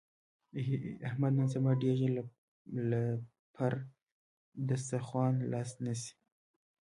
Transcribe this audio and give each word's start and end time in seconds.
احمد 1.07 1.31
نن 1.37 1.47
سبا 1.53 1.71
ډېر 1.81 1.95
ژر 1.99 2.11
له 2.89 3.01
پر 3.55 3.73
دستاخوان 4.69 5.33
لاس 5.51 5.69
نسي. 5.85 6.11